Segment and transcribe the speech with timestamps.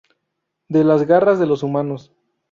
[0.67, 2.11] De las garras de los humanos.